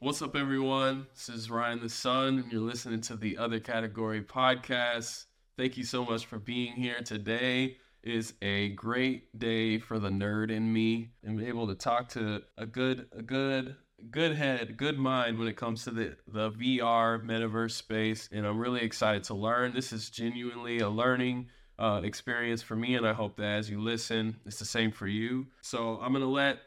[0.00, 1.08] What's up, everyone?
[1.12, 5.26] This is Ryan the Son, and you're listening to the Other Category podcast.
[5.56, 7.00] Thank you so much for being here.
[7.00, 12.42] Today is a great day for the nerd in me, be able to talk to
[12.56, 13.74] a good, a good,
[14.08, 18.28] good head, good mind when it comes to the the VR metaverse space.
[18.30, 19.74] And I'm really excited to learn.
[19.74, 23.80] This is genuinely a learning uh, experience for me, and I hope that as you
[23.80, 25.48] listen, it's the same for you.
[25.60, 26.58] So I'm gonna let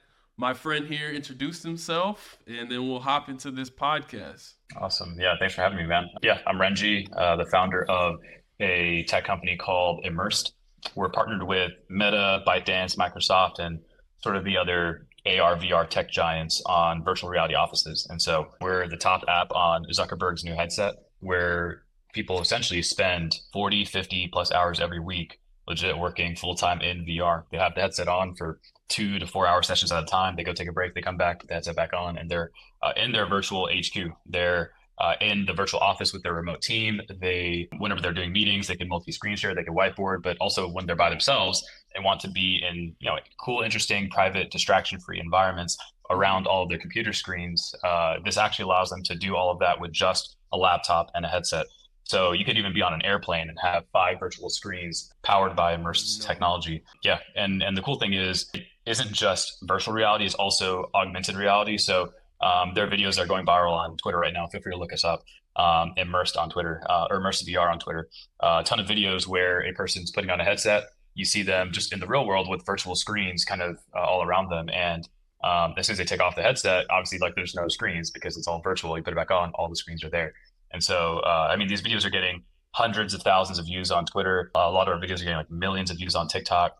[0.41, 4.53] my friend here introduce himself, and then we'll hop into this podcast.
[4.75, 5.15] Awesome.
[5.19, 6.09] Yeah, thanks for having me, man.
[6.23, 8.15] Yeah, I'm Renji, uh, the founder of
[8.59, 10.55] a tech company called Immersed.
[10.95, 13.81] We're partnered with Meta, ByteDance, Microsoft, and
[14.23, 18.07] sort of the other AR, VR tech giants on virtual reality offices.
[18.09, 21.83] And so we're the top app on Zuckerberg's new headset, where
[22.13, 27.43] people essentially spend 40, 50 plus hours every week legit working full time in VR.
[27.51, 30.35] They have the headset on for two to four hour sessions at a time.
[30.35, 32.51] They go take a break, they come back, put the headset back on, and they're
[32.83, 34.11] uh, in their virtual HQ.
[34.25, 37.01] They're uh, in the virtual office with their remote team.
[37.19, 40.85] They, whenever they're doing meetings, they can multi-screen share, they can whiteboard, but also when
[40.85, 41.65] they're by themselves,
[41.95, 45.77] they want to be in you know cool, interesting, private, distraction-free environments
[46.09, 47.73] around all of their computer screens.
[47.83, 51.25] Uh, this actually allows them to do all of that with just a laptop and
[51.25, 51.65] a headset.
[52.11, 55.75] So you could even be on an airplane and have five virtual screens powered by
[55.75, 56.83] immersed technology.
[57.05, 61.37] Yeah, and and the cool thing is, it isn't just virtual reality; it's also augmented
[61.37, 61.77] reality.
[61.77, 64.45] So um, their videos are going viral on Twitter right now.
[64.47, 65.23] Feel free to look us up.
[65.55, 68.09] Um, immersed on Twitter uh, or immersed VR on Twitter.
[68.41, 70.83] Uh, a ton of videos where a person's putting on a headset.
[71.13, 74.21] You see them just in the real world with virtual screens kind of uh, all
[74.21, 74.67] around them.
[74.69, 75.07] And
[75.43, 78.37] um, as soon as they take off the headset, obviously, like there's no screens because
[78.37, 78.97] it's all virtual.
[78.97, 80.33] You put it back on, all the screens are there.
[80.73, 84.05] And so, uh, I mean, these videos are getting hundreds of thousands of views on
[84.05, 84.51] Twitter.
[84.55, 86.77] a lot of our videos are getting like millions of views on TikTok.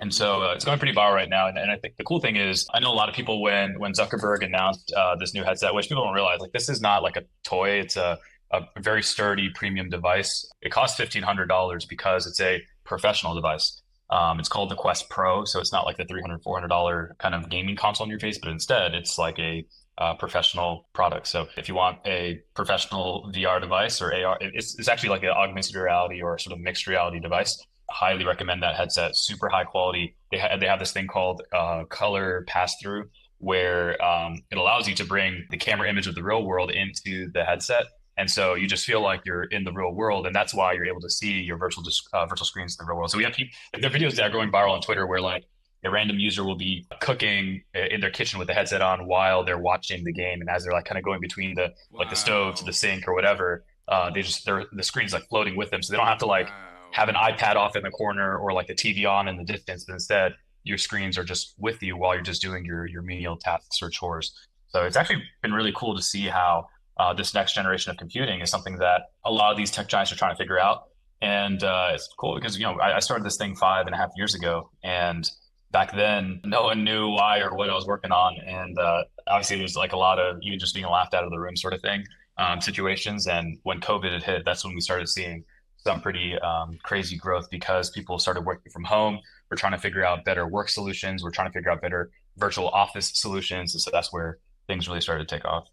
[0.00, 1.46] And so uh, it's going pretty viral right now.
[1.46, 3.78] And, and, I think the cool thing is, I know a lot of people when
[3.78, 7.02] when Zuckerberg announced uh, this new headset, which people don't realize, like this is not
[7.02, 7.78] like a toy.
[7.78, 8.18] It's a,
[8.50, 10.50] a very sturdy premium device.
[10.62, 13.80] It costs fifteen hundred dollars because it's a professional device.
[14.10, 17.34] Um, it's called the Quest Pro, so it's not like the $300, 400 dollar kind
[17.34, 19.64] of gaming console in your face, but instead it's like a
[19.98, 21.26] uh, professional product.
[21.26, 25.30] So if you want a professional VR device or AR, it's, it's actually like an
[25.30, 29.16] augmented reality or sort of mixed reality device highly recommend that headset.
[29.16, 30.16] Super high quality.
[30.30, 34.88] They ha- they have this thing called uh, color pass through, where um, it allows
[34.88, 37.84] you to bring the camera image of the real world into the headset,
[38.16, 40.86] and so you just feel like you're in the real world, and that's why you're
[40.86, 43.10] able to see your virtual uh, virtual screens in the real world.
[43.10, 45.44] So we have people, videos that are going viral on Twitter where like
[45.84, 49.58] a random user will be cooking in their kitchen with the headset on while they're
[49.58, 52.00] watching the game, and as they're like kind of going between the wow.
[52.00, 55.26] like the stove to the sink or whatever, uh, they just they're the screen's like
[55.28, 56.50] floating with them, so they don't have to like.
[56.92, 59.84] Have an iPad off in the corner or like the TV on in the distance,
[59.84, 60.32] but instead
[60.64, 63.90] your screens are just with you while you're just doing your your menial tasks or
[63.90, 64.32] chores.
[64.68, 68.40] So it's actually been really cool to see how uh, this next generation of computing
[68.40, 70.84] is something that a lot of these tech giants are trying to figure out.
[71.22, 73.98] And uh, it's cool because you know I, I started this thing five and a
[73.98, 75.30] half years ago, and
[75.74, 79.58] back then no one knew why or what I was working on, and uh, obviously
[79.58, 81.80] there's like a lot of you just being laughed out of the room sort of
[81.82, 82.04] thing
[82.38, 83.26] um, situations.
[83.26, 85.44] And when COVID had hit, that's when we started seeing
[85.78, 89.18] some pretty um, crazy growth because people started working from home.
[89.50, 91.24] We're trying to figure out better work solutions.
[91.24, 93.74] We're trying to figure out better virtual office solutions.
[93.74, 95.66] And so that's where things really started to take off.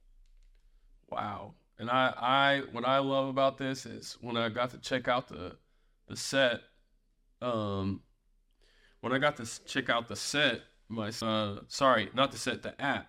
[1.09, 1.53] Wow.
[1.77, 5.27] And I, I, what I love about this is when I got to check out
[5.27, 5.57] the,
[6.07, 6.61] the set,
[7.41, 8.01] um,
[9.01, 12.79] when I got to check out the set, my uh, sorry, not the set, the
[12.81, 13.07] app.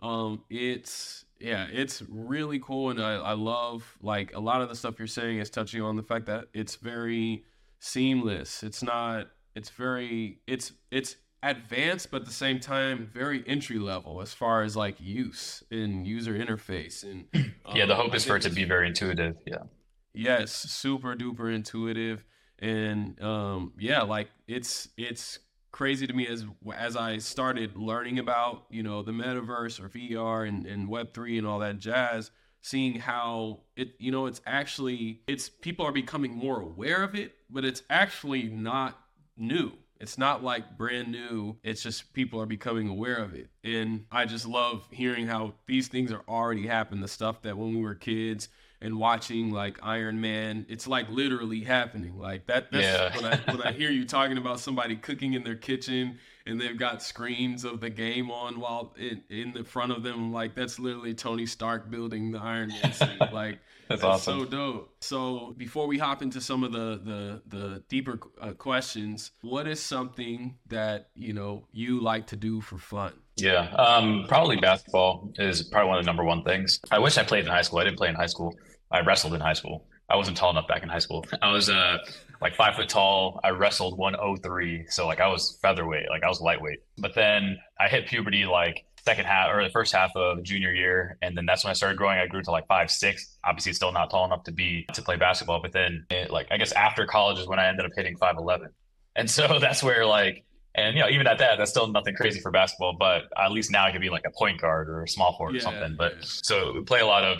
[0.00, 4.74] Um, it's yeah, it's really cool, and I, I love like a lot of the
[4.74, 7.44] stuff you're saying is touching on the fact that it's very
[7.78, 8.62] seamless.
[8.62, 9.28] It's not.
[9.54, 10.40] It's very.
[10.46, 14.96] It's it's advanced, but at the same time very entry level as far as like
[14.98, 17.04] use and user interface.
[17.04, 19.36] And um, yeah, the hope is for it to be very intuitive.
[19.46, 19.64] Yeah.
[20.12, 22.24] Yes, super duper intuitive,
[22.58, 25.38] and um, yeah, like it's it's
[25.72, 30.48] crazy to me as as I started learning about you know the metaverse or VR
[30.48, 32.30] and, and Web three and all that jazz,
[32.62, 37.34] seeing how it you know it's actually it's people are becoming more aware of it,
[37.50, 38.98] but it's actually not
[39.36, 39.72] new.
[39.98, 41.56] It's not like brand new.
[41.62, 43.48] It's just people are becoming aware of it.
[43.64, 47.00] And I just love hearing how these things are already happening.
[47.00, 48.48] The stuff that when we were kids,
[48.80, 52.18] and watching like Iron Man, it's like literally happening.
[52.18, 52.70] Like that.
[52.70, 53.16] That's yeah.
[53.16, 56.78] when I when I hear you talking about somebody cooking in their kitchen and they've
[56.78, 60.32] got screens of the game on while in, in the front of them.
[60.32, 63.08] Like that's literally Tony Stark building the Iron Man suit.
[63.32, 63.58] Like
[63.88, 64.40] that's, that's awesome.
[64.40, 64.96] so dope.
[65.00, 69.80] So before we hop into some of the the the deeper uh, questions, what is
[69.80, 73.12] something that you know you like to do for fun?
[73.36, 76.80] Yeah, um, probably basketball is probably one of the number one things.
[76.90, 77.78] I wish I played in high school.
[77.78, 78.54] I didn't play in high school.
[78.90, 79.86] I wrestled in high school.
[80.08, 81.24] I wasn't tall enough back in high school.
[81.42, 81.98] I was uh
[82.40, 83.40] like five foot tall.
[83.44, 84.86] I wrestled 103.
[84.88, 86.80] So like I was featherweight, like I was lightweight.
[86.98, 91.16] But then I hit puberty like second half or the first half of junior year.
[91.22, 92.18] And then that's when I started growing.
[92.18, 95.16] I grew to like five, six, obviously still not tall enough to be to play
[95.16, 95.60] basketball.
[95.62, 98.68] But then it, like I guess after college is when I ended up hitting 5'11.
[99.14, 100.44] And so that's where like
[100.76, 102.96] and you know, even at that, that's still nothing crazy for basketball.
[102.98, 105.54] But at least now I could be like a point guard or a small forward
[105.54, 105.96] yeah, or something.
[105.96, 106.24] But yeah.
[106.24, 107.38] so we play a lot of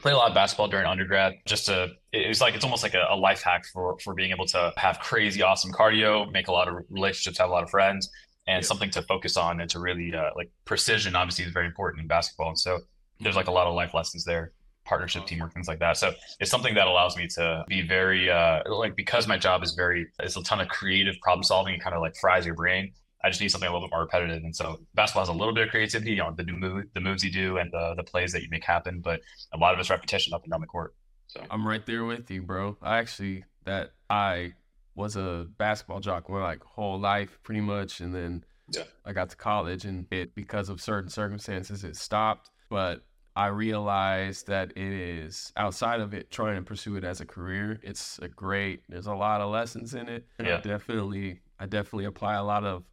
[0.00, 3.06] play a lot of basketball during undergrad just to it's like it's almost like a,
[3.10, 6.68] a, life hack for for being able to have crazy awesome cardio make a lot
[6.68, 8.08] of relationships have a lot of friends
[8.46, 8.66] and yeah.
[8.66, 12.06] something to focus on and to really uh, like precision obviously is very important in
[12.06, 12.78] basketball and so
[13.18, 14.52] there's like a lot of life lessons there
[14.90, 18.60] partnership teamwork things like that so it's something that allows me to be very uh,
[18.68, 21.94] like because my job is very it's a ton of creative problem solving and kind
[21.94, 22.92] of like fries your brain
[23.22, 24.44] I just need something a little bit more repetitive.
[24.44, 27.00] And so basketball has a little bit of creativity, you know, the new move, the
[27.00, 29.20] moves you do and the the plays that you make happen, but
[29.52, 30.94] a lot of it's repetition up and down the court.
[31.26, 32.78] So I'm right there with you, bro.
[32.80, 34.54] I actually that I
[34.94, 38.84] was a basketball jock my like whole life pretty much and then yeah.
[39.04, 42.50] I got to college and it because of certain circumstances it stopped.
[42.70, 43.02] But
[43.36, 47.78] I realized that it is outside of it trying to pursue it as a career.
[47.82, 48.82] It's a great.
[48.88, 50.26] There's a lot of lessons in it.
[50.38, 50.58] And yeah.
[50.58, 52.84] I definitely, I definitely apply a lot of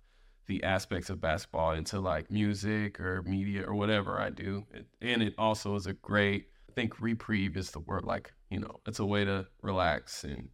[0.46, 4.66] the aspects of basketball into like music or media or whatever I do.
[5.02, 8.06] And it also is a great, I think reprieve is the word.
[8.06, 10.50] Like, you know, it's a way to relax and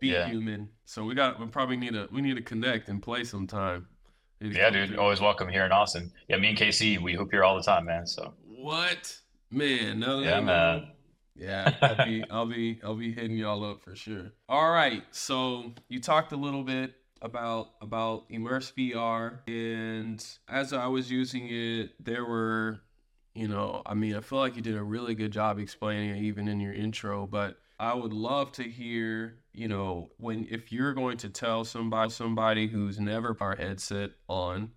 [0.00, 0.26] be yeah.
[0.26, 0.70] human.
[0.86, 3.86] So we got, we probably need to, we need to connect and play sometime.
[4.40, 4.96] Yeah, dude.
[4.96, 6.10] Always welcome here in Austin.
[6.28, 8.06] Yeah, me and KC, we hoop here all the time, man.
[8.06, 9.18] So what,
[9.50, 10.00] man?
[10.00, 10.88] No, yeah, man.
[11.34, 14.32] Yeah, I'll be, I'll be, I'll be hitting y'all up for sure.
[14.48, 15.02] All right.
[15.10, 21.46] So you talked a little bit about about immerse VR and as I was using
[21.48, 22.80] it there were
[23.34, 26.22] you know I mean I feel like you did a really good job explaining it
[26.22, 30.94] even in your intro but I would love to hear you know when if you're
[30.94, 34.72] going to tell somebody somebody who's never put our headset on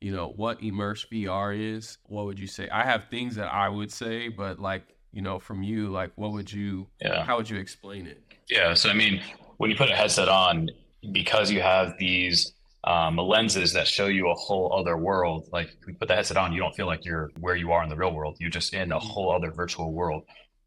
[0.00, 3.68] you know what immerse VR is what would you say I have things that I
[3.68, 7.48] would say but like you know from you like what would you yeah how would
[7.48, 9.20] you explain it yeah so I mean
[9.56, 10.70] when you put a headset on
[11.12, 12.52] because you have these
[12.84, 15.48] um, lenses that show you a whole other world.
[15.52, 17.88] Like you put the headset on, you don't feel like you're where you are in
[17.88, 18.36] the real world.
[18.40, 19.06] You're just in a mm-hmm.
[19.06, 20.24] whole other virtual world.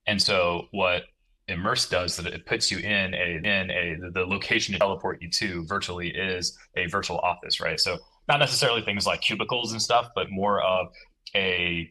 [0.07, 1.03] And so what
[1.47, 5.29] Immerse does that it puts you in a in a the location to teleport you
[5.31, 7.79] to virtually is a virtual office, right?
[7.79, 7.97] So
[8.27, 10.87] not necessarily things like cubicles and stuff, but more of
[11.35, 11.89] a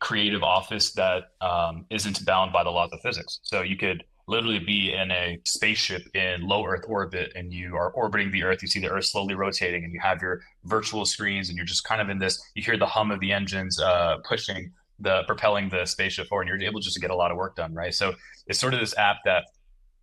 [0.00, 3.40] creative office that um, not bound by the laws of physics.
[3.42, 7.90] So you could literally be in a spaceship in low Earth orbit and you are
[7.92, 8.60] orbiting the Earth.
[8.60, 11.84] You see the Earth slowly rotating and you have your virtual screens and you're just
[11.84, 15.68] kind of in this, you hear the hum of the engines uh, pushing the propelling
[15.70, 17.94] the spaceship forward and you're able just to get a lot of work done, right?
[17.94, 18.14] So
[18.46, 19.44] it's sort of this app that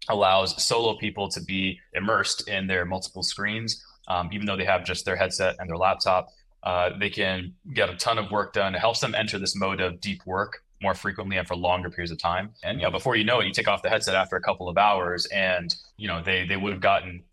[0.10, 4.84] allows solo people to be immersed in their multiple screens, um, even though they have
[4.84, 6.28] just their headset and their laptop.
[6.64, 8.74] Uh, they can get a ton of work done.
[8.74, 12.12] It helps them enter this mode of deep work more frequently and for longer periods
[12.12, 12.52] of time.
[12.64, 14.68] And you know, before you know it, you take off the headset after a couple
[14.68, 17.24] of hours, and you know they they would have gotten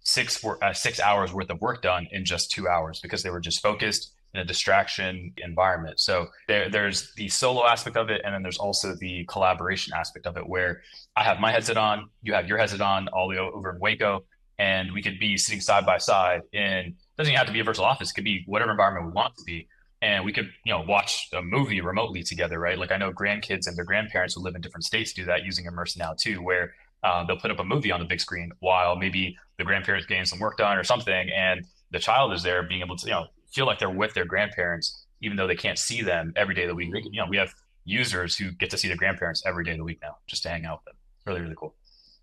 [0.00, 3.40] six uh, six hours worth of work done in just two hours because they were
[3.40, 5.98] just focused in a distraction environment.
[6.00, 10.26] So there, there's the solo aspect of it, and then there's also the collaboration aspect
[10.26, 10.82] of it, where
[11.16, 13.80] I have my headset on, you have your headset on, all the way over in
[13.80, 14.24] Waco,
[14.58, 17.84] and we could be sitting side by side in doesn't have to be a virtual
[17.84, 19.68] office, it could be whatever environment we want to be.
[20.00, 22.78] And we could you know watch a movie remotely together right?
[22.78, 25.64] Like i know grandkids and their grandparents who live in different states do that using
[25.64, 28.96] immerse now too where uh, they'll put up a movie on the big screen while
[28.96, 32.80] maybe the grandparents getting some work done or something and the child is there being
[32.80, 36.02] able to you know feel like they're with their grandparents even though they can't see
[36.02, 36.92] them every day of the week.
[36.94, 37.52] You know we have
[37.84, 40.48] users who get to see their grandparents every day of the week now just to
[40.48, 40.96] hang out with them.
[41.26, 41.74] Really really cool.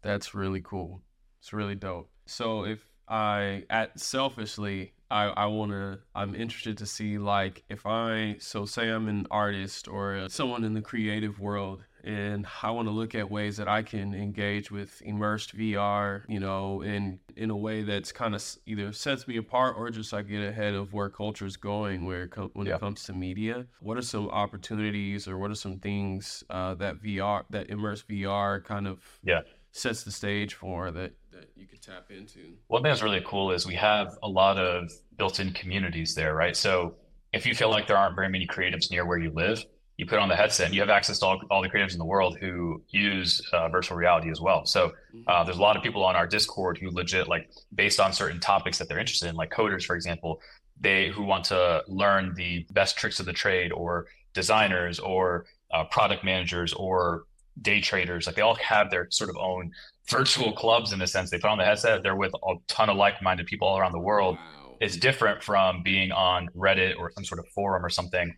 [0.02, 1.02] That's really cool.
[1.42, 6.88] It's really dope so if i at selfishly I, I want to, I'm interested to
[6.88, 11.84] see like if I, so say I'm an artist or someone in the creative world
[12.06, 16.40] and I want to look at ways that I can engage with immersed VR, you
[16.40, 20.22] know, in in a way that's kind of either sets me apart or just I
[20.22, 22.76] get ahead of where culture is going, where it com- when yeah.
[22.76, 23.66] it comes to media.
[23.80, 28.64] What are some opportunities or what are some things uh, that VR, that immersed VR,
[28.64, 29.42] kind of yeah
[29.76, 32.54] sets the stage for that that you could tap into.
[32.68, 36.56] One thing that's really cool is we have a lot of built-in communities there, right?
[36.56, 36.96] So
[37.34, 39.64] if you feel like there aren't very many creatives near where you live,
[39.98, 42.00] you put on the headset and you have access to all, all the creatives in
[42.00, 44.66] the world who use uh, virtual reality as well.
[44.66, 45.22] So mm-hmm.
[45.28, 48.40] uh, there's a lot of people on our Discord who legit like based on certain
[48.40, 50.42] topics that they're interested in, like coders, for example,
[50.80, 55.84] they who want to learn the best tricks of the trade or designers or uh,
[55.86, 57.24] product managers or
[57.62, 59.72] day traders like they all have their sort of own
[60.10, 61.30] virtual clubs in a sense.
[61.30, 62.04] They put on the headset.
[62.04, 64.36] They're with a ton of like-minded people all around the world.
[64.36, 64.78] Wow.
[64.82, 68.36] it's different from being on reddit or some sort of forum or something.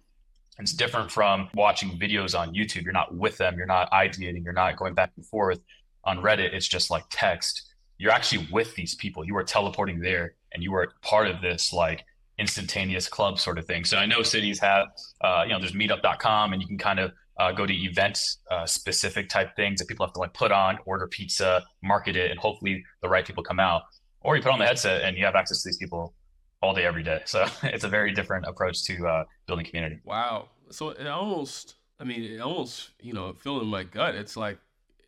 [0.60, 2.84] It's different from watching videos on youtube.
[2.84, 3.58] You're not with them.
[3.58, 4.44] You're not ideating.
[4.44, 5.60] You're not going back and forth
[6.04, 6.54] on reddit.
[6.54, 7.74] It's just like text.
[7.98, 9.26] You're actually with these people.
[9.26, 12.04] You are teleporting there and you are part of this like
[12.40, 13.84] instantaneous club sort of thing.
[13.84, 14.88] So I know cities have,
[15.22, 18.66] uh, you know, there's meetup.com and you can kind of uh, go to events uh,
[18.66, 22.40] specific type things that people have to like put on, order pizza, market it, and
[22.40, 23.84] hopefully the right people come out.
[24.22, 26.14] Or you put on the headset and you have access to these people
[26.62, 27.22] all day, every day.
[27.26, 30.00] So it's a very different approach to uh, building community.
[30.04, 30.50] Wow.
[30.70, 34.16] So it almost, I mean, it almost, you know, feeling my gut.
[34.16, 34.60] It's like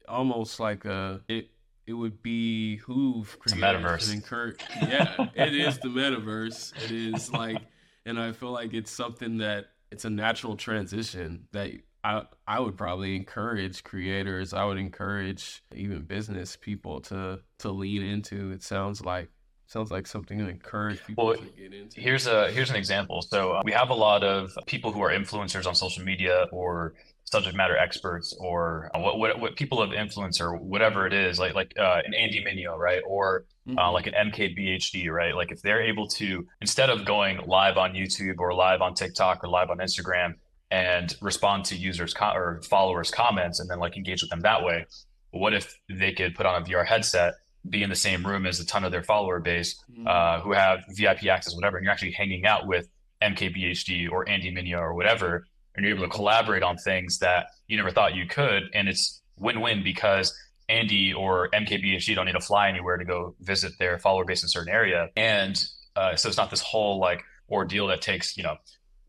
[0.08, 1.50] almost like a, uh, it,
[1.88, 4.62] it would behoove creators and encourage.
[4.88, 6.76] Yeah, it is the metaverse.
[6.86, 7.58] It is like,
[8.06, 11.72] and I feel like it's something that it's a natural transition that
[12.04, 14.54] I I would probably encourage creators.
[14.54, 18.52] I would encourage even business people to to lean into.
[18.52, 19.30] It sounds like
[19.68, 22.00] sounds like something to encourage people well, to get into.
[22.02, 23.22] Here's a here's an example.
[23.22, 26.96] So uh, we have a lot of people who are influencers on social media or
[27.26, 31.38] subject matter experts or uh, what, what, what people of influence or whatever it is,
[31.38, 33.78] like like uh, an Andy Mineo, right, or uh, mm-hmm.
[33.78, 35.36] uh, like an MKBHD, right?
[35.36, 39.44] Like if they're able to instead of going live on YouTube or live on TikTok
[39.44, 40.36] or live on Instagram
[40.72, 44.86] and respond to users or followers comments and then like engage with them that way,
[45.32, 47.36] what if they could put on a VR headset?
[47.68, 50.08] be in the same room as a ton of their follower base mm-hmm.
[50.08, 52.88] uh, who have VIP access, whatever, and you're actually hanging out with
[53.22, 55.46] MKBHD or Andy Mineo or whatever,
[55.76, 58.64] and you're able to collaborate on things that you never thought you could.
[58.74, 60.34] And it's win-win because
[60.70, 64.48] Andy or MKBHD don't need to fly anywhere to go visit their follower base in
[64.48, 65.10] a certain area.
[65.16, 65.62] And
[65.96, 68.56] uh, so it's not this whole like ordeal that takes, you know,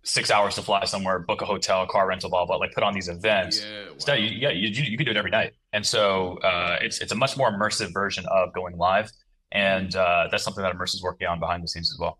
[0.02, 2.94] six hours to fly somewhere, book a hotel, car rental, blah, blah, like put on
[2.94, 3.62] these events.
[3.62, 3.92] Yeah, wow.
[3.94, 5.52] Instead, you, yeah, you, you, can do it every night.
[5.72, 9.10] And so uh, it's, it's a much more immersive version of going live.
[9.52, 12.18] And uh, that's something that Immerse is working on behind the scenes as well.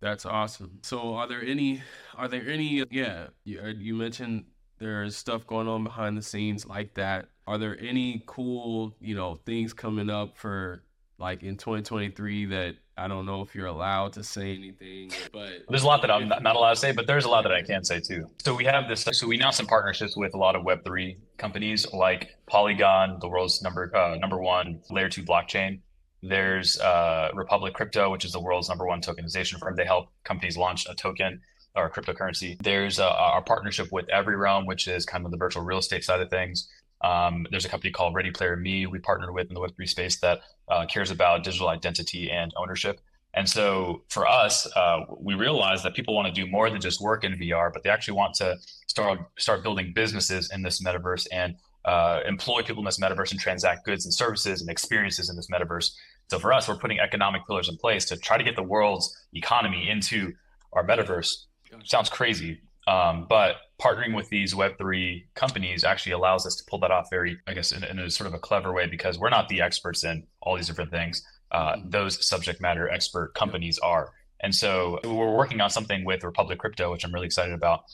[0.00, 0.78] That's awesome.
[0.82, 1.82] So, are there any?
[2.16, 2.84] Are there any?
[2.90, 4.44] Yeah, you, uh, you mentioned
[4.78, 7.30] there's stuff going on behind the scenes like that.
[7.46, 10.82] Are there any cool, you know, things coming up for
[11.18, 15.82] like in 2023 that I don't know if you're allowed to say anything, but there's
[15.82, 17.84] a lot that I'm not allowed to say, but there's a lot that I can
[17.84, 18.30] say too.
[18.42, 19.02] So we have this.
[19.12, 23.60] So we announced some partnerships with a lot of Web3 companies like Polygon, the world's
[23.60, 25.80] number uh, number one layer two blockchain.
[26.22, 29.76] There's uh, Republic Crypto, which is the world's number one tokenization firm.
[29.76, 31.42] They help companies launch a token
[31.74, 32.56] or a cryptocurrency.
[32.62, 36.02] There's uh, our partnership with Every Realm, which is kind of the virtual real estate
[36.02, 36.68] side of things.
[37.06, 40.16] Um, there's a company called Ready Player Me we partnered with in the Web3 space
[40.16, 43.00] that uh, cares about digital identity and ownership.
[43.34, 47.00] And so for us, uh, we realized that people want to do more than just
[47.00, 48.56] work in VR, but they actually want to
[48.88, 53.38] start start building businesses in this metaverse and uh, employ people in this metaverse and
[53.38, 55.92] transact goods and services and experiences in this metaverse.
[56.28, 59.14] So for us, we're putting economic pillars in place to try to get the world's
[59.32, 60.32] economy into
[60.72, 61.44] our metaverse.
[61.84, 66.90] Sounds crazy, um, but partnering with these Web3 companies actually allows us to pull that
[66.90, 69.48] off very, I guess, in, in a sort of a clever way because we're not
[69.48, 71.22] the experts in all these different things.
[71.52, 71.90] Uh, mm-hmm.
[71.90, 74.12] those subject matter expert companies are.
[74.40, 77.84] And so we're working on something with Republic Crypto, which I'm really excited about,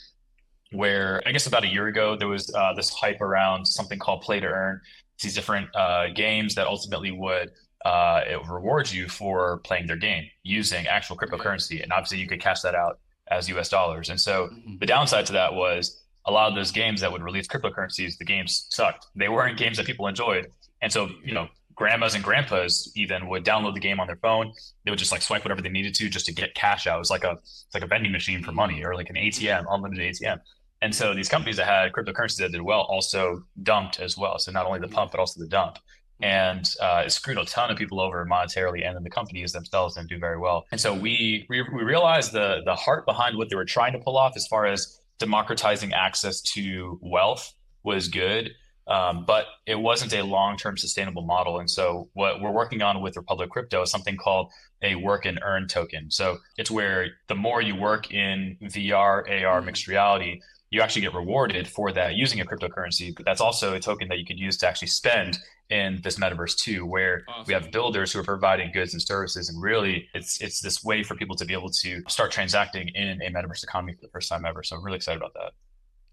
[0.73, 4.23] where I guess about a year ago there was uh, this hype around something called
[4.23, 4.81] play to earn.
[5.21, 7.51] These different uh, games that ultimately would
[7.85, 12.41] uh, it rewards you for playing their game using actual cryptocurrency, and obviously you could
[12.41, 13.01] cash that out
[13.33, 13.69] as U.S.
[13.69, 14.11] dollars.
[14.11, 14.79] And so mm-hmm.
[14.79, 18.25] the downside to that was a lot of those games that would release cryptocurrencies, the
[18.25, 19.07] games sucked.
[19.17, 20.49] They weren't games that people enjoyed,
[20.81, 24.53] and so you know grandmas and grandpas even would download the game on their phone.
[24.85, 26.97] They would just like swipe whatever they needed to just to get cash out.
[26.97, 29.65] It was like a it's like a vending machine for money or like an ATM,
[29.69, 30.39] unlimited ATM.
[30.83, 34.39] And so these companies that had cryptocurrencies that did well also dumped as well.
[34.39, 35.79] So not only the pump, but also the dump.
[36.23, 39.97] And uh, it screwed a ton of people over monetarily, and then the companies themselves
[39.97, 40.65] didn't do very well.
[40.71, 43.99] And so we, we we realized the the heart behind what they were trying to
[43.99, 47.53] pull off, as far as democratizing access to wealth,
[47.83, 48.53] was good,
[48.87, 51.59] um, but it wasn't a long term sustainable model.
[51.59, 54.51] And so what we're working on with Republic Crypto is something called
[54.83, 56.11] a work and earn token.
[56.11, 60.41] So it's where the more you work in VR, AR, mixed reality,
[60.73, 63.15] you actually get rewarded for that using a cryptocurrency.
[63.15, 65.39] But that's also a token that you could use to actually spend
[65.69, 67.45] in this metaverse too, where awesome.
[67.47, 71.03] we have builders who are providing goods and services, and really, it's it's this way
[71.03, 74.31] for people to be able to start transacting in a metaverse economy for the first
[74.31, 74.63] time ever.
[74.63, 75.53] So I'm really excited about that.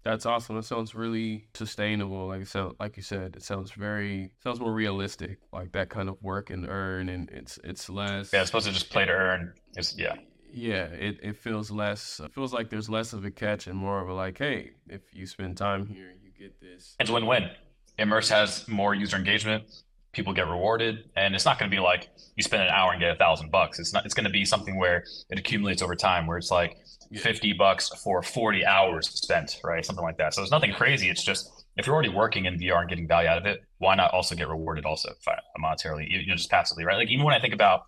[0.02, 0.56] That's awesome.
[0.56, 2.28] That sounds really sustainable.
[2.28, 5.38] Like so, like you said, it sounds very sounds more realistic.
[5.54, 8.30] Like that kind of work and earn, and it's it's less.
[8.30, 9.54] Yeah, it's supposed to just play to earn.
[9.74, 10.16] It's yeah
[10.52, 14.00] yeah, it, it feels less it feels like there's less of a catch and more
[14.00, 16.96] of a like, hey, if you spend time here, you get this.
[17.00, 17.50] It's win-win.
[17.98, 19.64] Immerse has more user engagement,
[20.12, 23.00] people get rewarded, and it's not going to be like you spend an hour and
[23.00, 23.78] get a thousand bucks.
[23.78, 24.04] It's not.
[24.04, 26.76] It's going to be something where it accumulates over time, where it's like
[27.10, 27.20] yeah.
[27.20, 29.84] fifty bucks for forty hours spent, right?
[29.84, 30.34] Something like that.
[30.34, 31.08] So it's nothing crazy.
[31.08, 33.94] It's just if you're already working in VR and getting value out of it, why
[33.94, 35.12] not also get rewarded also
[35.58, 36.96] monetarily, you know, just passively, right?
[36.96, 37.84] Like even when I think about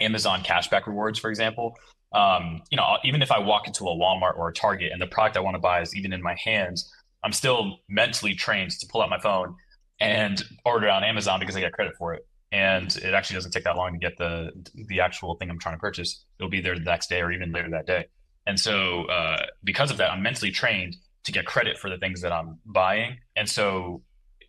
[0.00, 1.74] Amazon cashback rewards, for example,
[2.14, 5.06] um, you know, even if I walk into a Walmart or a Target and the
[5.06, 6.90] product I want to buy is even in my hands,
[7.24, 9.56] I'm still mentally trained to pull out my phone
[10.00, 12.26] and order on Amazon because I get credit for it.
[12.52, 14.50] And it actually doesn't take that long to get the
[14.88, 16.24] the actual thing I'm trying to purchase.
[16.38, 18.06] It'll be there the next day or even later that day.
[18.46, 22.20] And so uh, because of that, I'm mentally trained to get credit for the things
[22.20, 23.16] that I'm buying.
[23.34, 24.02] And so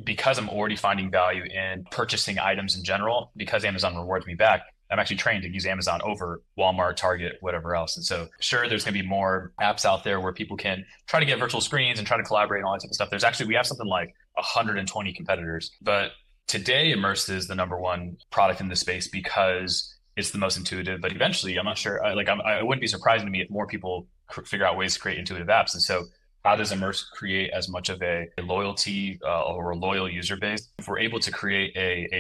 [0.04, 4.64] because I'm already finding value in purchasing items in general, because Amazon rewards me back,
[4.92, 7.98] I'm actually trained to use Amazon over Walmart, Target, whatever else.
[7.98, 11.20] And so, sure, there's going to be more apps out there where people can try
[11.20, 13.10] to get virtual screens and try to collaborate and all that type of stuff.
[13.10, 15.72] There's actually, we have something like 120 competitors.
[15.82, 16.12] But
[16.48, 21.02] today, Immersed is the number one product in the space because it's the most intuitive.
[21.02, 23.68] But eventually, I'm not sure, like, I'm, I wouldn't be surprising to me if more
[23.68, 24.08] people
[24.46, 25.74] figure out ways to create intuitive apps.
[25.74, 26.06] And so,
[26.46, 30.70] how does Immerse create as much of a, loyalty uh, or a loyal user base?
[30.78, 32.20] If we're able to create a, a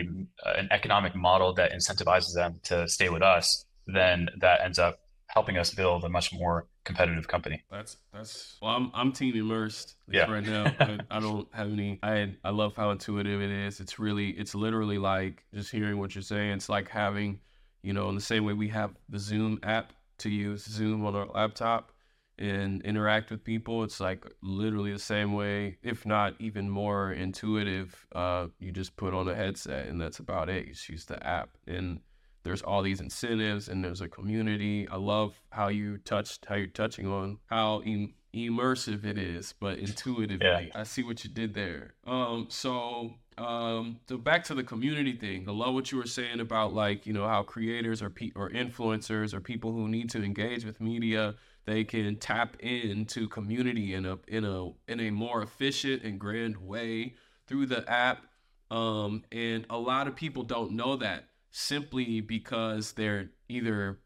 [0.57, 5.57] an economic model that incentivizes them to stay with us, then that ends up helping
[5.57, 7.63] us build a much more competitive company.
[7.69, 10.31] That's that's well, I'm I'm team immersed yeah.
[10.31, 10.73] right now.
[10.79, 11.99] I, I, don't have any.
[12.01, 13.79] I I love how intuitive it is.
[13.79, 16.51] It's really it's literally like just hearing what you're saying.
[16.51, 17.39] It's like having,
[17.83, 21.15] you know, in the same way we have the Zoom app to use Zoom on
[21.15, 21.91] our laptop
[22.37, 23.83] and interact with people.
[23.83, 28.05] It's like literally the same way, if not even more intuitive.
[28.13, 30.67] Uh, you just put on a headset and that's about it.
[30.67, 31.99] You just use the app and
[32.43, 34.87] there's all these incentives and there's a community.
[34.89, 39.79] I love how you touched how you're touching on how em- immersive it is, but
[39.79, 40.45] intuitively.
[40.45, 40.79] Yeah.
[40.79, 41.95] I see what you did there.
[42.05, 45.45] Um, so um, so back to the community thing.
[45.47, 48.49] I love what you were saying about like you know how creators or pe- or
[48.49, 54.05] influencers or people who need to engage with media they can tap into community in
[54.05, 57.15] a in a in a more efficient and grand way
[57.47, 58.25] through the app.
[58.71, 63.99] Um, and a lot of people don't know that simply because they're either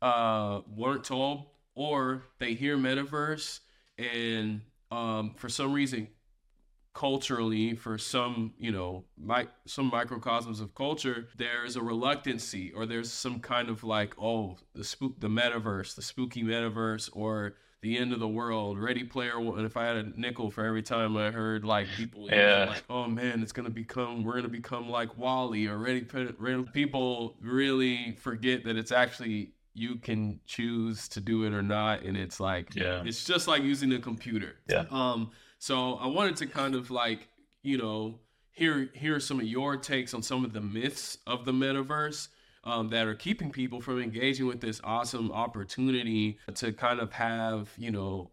[0.00, 3.60] uh, weren't told or they hear metaverse
[3.98, 6.08] and um, for some reason
[6.94, 13.12] culturally for some you know mi- some microcosms of culture there's a reluctancy or there's
[13.12, 18.14] some kind of like oh the spook the metaverse the spooky metaverse or the end
[18.14, 18.78] of the world.
[18.78, 22.30] Ready player one if i had a nickel for every time i heard like people
[22.30, 22.64] yeah.
[22.70, 26.00] like oh man it's gonna become we're gonna become like WALL-E or ready
[26.72, 32.02] people really forget that it's actually you can choose to do it or not.
[32.02, 33.02] And it's like yeah.
[33.04, 34.56] it's just like using a computer.
[34.68, 34.84] Yeah.
[34.90, 35.32] Um
[35.64, 37.26] so I wanted to kind of like,
[37.62, 38.16] you know,
[38.52, 42.28] hear hear some of your takes on some of the myths of the metaverse
[42.64, 47.70] um, that are keeping people from engaging with this awesome opportunity to kind of have,
[47.78, 48.30] you know,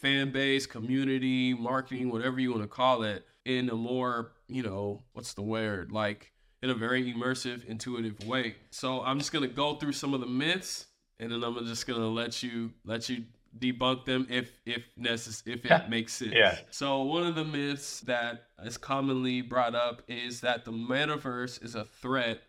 [0.00, 5.04] fan base, community, marketing, whatever you want to call it, in a more, you know,
[5.12, 5.92] what's the word?
[5.92, 8.56] Like in a very immersive, intuitive way.
[8.72, 10.86] So I'm just gonna go through some of the myths
[11.20, 13.22] and then I'm just gonna let you let you
[13.58, 15.86] debunk them if if necessary if it yeah.
[15.88, 16.32] makes sense.
[16.34, 16.58] Yeah.
[16.70, 21.74] So one of the myths that is commonly brought up is that the metaverse is
[21.74, 22.40] a threat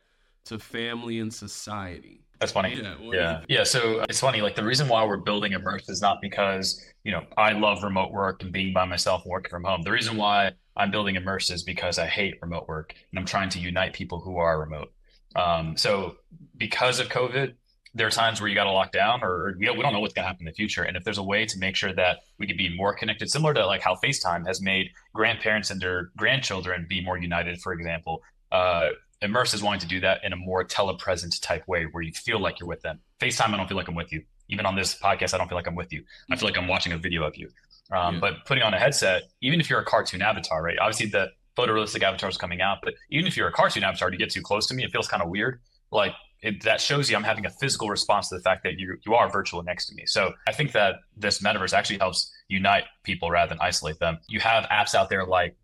[0.46, 2.22] to family and society.
[2.40, 2.76] That's funny.
[2.76, 2.96] Yeah.
[3.02, 3.42] Yeah.
[3.48, 3.64] Yeah.
[3.64, 4.42] So it's funny.
[4.42, 8.12] Like the reason why we're building Immerse is not because, you know, I love remote
[8.12, 9.82] work and being by myself and working from home.
[9.82, 13.50] The reason why I'm building Immerse is because I hate remote work and I'm trying
[13.50, 14.94] to unite people who are remote.
[15.36, 16.18] Um, so
[16.58, 17.54] because of COVID,
[17.94, 20.24] there are times where you got to lock down or, we don't know what's going
[20.24, 20.84] to happen in the future.
[20.84, 23.54] And if there's a way to make sure that we could be more connected, similar
[23.54, 28.22] to like how FaceTime has made grandparents and their grandchildren be more united, for example,
[28.52, 28.90] uh,
[29.22, 32.40] Immerse is wanting to do that in a more telepresent type way where you feel
[32.40, 33.00] like you're with them.
[33.20, 34.24] FaceTime, I don't feel like I'm with you.
[34.50, 36.04] Even on this podcast, I don't feel like I'm with you.
[36.32, 37.50] I feel like I'm watching a video of you.
[37.92, 38.20] Um, yeah.
[38.20, 40.78] But putting on a headset, even if you're a cartoon avatar, right?
[40.80, 44.18] Obviously, the photorealistic avatar is coming out, but even if you're a cartoon avatar to
[44.18, 45.60] get too close to me, it feels kind of weird.
[45.92, 48.98] Like it, that shows you I'm having a physical response to the fact that you
[49.06, 50.06] you are virtual next to me.
[50.06, 54.20] So I think that this metaverse actually helps unite people rather than isolate them.
[54.28, 55.56] You have apps out there like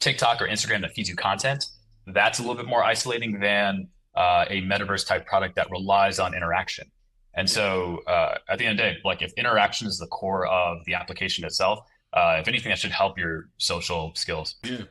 [0.00, 1.66] TikTok or Instagram that feeds you content.
[2.06, 6.34] That's a little bit more isolating than uh, a metaverse type product that relies on
[6.34, 6.90] interaction.
[7.34, 10.46] And so uh, at the end of the day, like if interaction is the core
[10.46, 14.56] of the application itself, uh, if anything, that should help your social skills.
[14.64, 14.82] Yeah,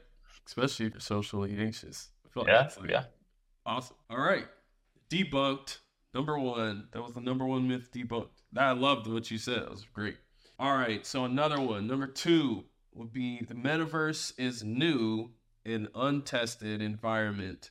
[0.47, 2.09] especially if you're socially anxious.
[2.33, 3.03] Like yeah, yeah.
[3.65, 3.97] Awesome.
[4.09, 4.45] All right
[5.09, 5.79] debunked
[6.13, 6.87] Number one.
[6.91, 8.29] That was the number one myth debunked.
[8.57, 9.59] I loved what you said.
[9.59, 10.17] It was great.
[10.57, 11.05] All right.
[11.05, 11.87] So another one.
[11.87, 15.29] Number two would be the metaverse is new
[15.65, 17.69] and untested environment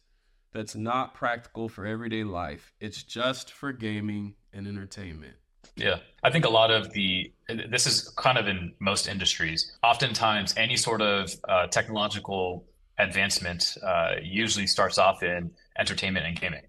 [0.53, 2.73] that's not practical for everyday life.
[2.81, 5.35] It's just for gaming and entertainment.
[5.75, 7.33] Yeah, I think a lot of the
[7.69, 9.77] this is kind of in most industries.
[9.83, 12.65] Oftentimes, any sort of uh, technological
[12.99, 16.63] advancement uh, usually starts off in entertainment and gaming,